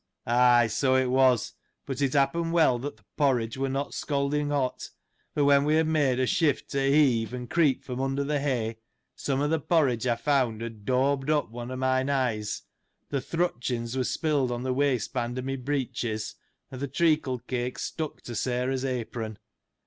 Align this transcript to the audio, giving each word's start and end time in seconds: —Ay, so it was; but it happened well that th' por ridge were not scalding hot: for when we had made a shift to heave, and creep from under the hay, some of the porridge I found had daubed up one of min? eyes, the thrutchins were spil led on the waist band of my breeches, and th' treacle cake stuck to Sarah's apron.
—Ay, 0.25 0.65
so 0.65 0.95
it 0.95 1.11
was; 1.11 1.53
but 1.85 2.01
it 2.01 2.13
happened 2.13 2.53
well 2.53 2.79
that 2.79 2.97
th' 2.97 3.03
por 3.15 3.35
ridge 3.35 3.55
were 3.55 3.69
not 3.69 3.93
scalding 3.93 4.49
hot: 4.49 4.89
for 5.35 5.43
when 5.43 5.63
we 5.63 5.75
had 5.75 5.85
made 5.85 6.19
a 6.19 6.25
shift 6.25 6.71
to 6.71 6.81
heave, 6.81 7.35
and 7.35 7.51
creep 7.51 7.83
from 7.83 8.01
under 8.01 8.23
the 8.23 8.39
hay, 8.39 8.79
some 9.15 9.41
of 9.41 9.51
the 9.51 9.59
porridge 9.59 10.07
I 10.07 10.15
found 10.15 10.61
had 10.63 10.85
daubed 10.85 11.29
up 11.29 11.51
one 11.51 11.69
of 11.69 11.77
min? 11.77 12.09
eyes, 12.09 12.63
the 13.09 13.21
thrutchins 13.21 13.95
were 13.95 14.01
spil 14.03 14.47
led 14.47 14.51
on 14.51 14.63
the 14.63 14.73
waist 14.73 15.13
band 15.13 15.37
of 15.37 15.45
my 15.45 15.55
breeches, 15.55 16.33
and 16.71 16.81
th' 16.81 16.91
treacle 16.91 17.37
cake 17.37 17.77
stuck 17.77 18.23
to 18.23 18.33
Sarah's 18.33 18.83
apron. 18.83 19.37